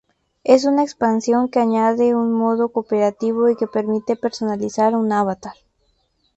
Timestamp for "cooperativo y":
2.71-3.55